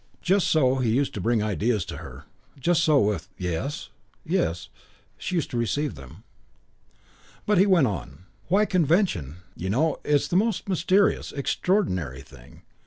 [0.23, 2.25] Just so he used to bring ideas to her;
[2.59, 3.89] just so, with "Yes
[4.25, 4.69] yes,"
[5.15, 6.23] she used to receive them.
[7.45, 8.25] But he went on.
[8.47, 12.63] "Why, convention, you know, it's the most mysterious, extraordinary thing.